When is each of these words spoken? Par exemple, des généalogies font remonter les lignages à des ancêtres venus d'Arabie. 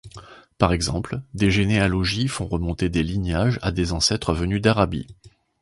Par 0.57 0.73
exemple, 0.73 1.21
des 1.35 1.51
généalogies 1.51 2.27
font 2.27 2.47
remonter 2.47 2.89
les 2.89 3.03
lignages 3.03 3.59
à 3.61 3.71
des 3.71 3.93
ancêtres 3.93 4.33
venus 4.33 4.59
d'Arabie. 4.59 5.05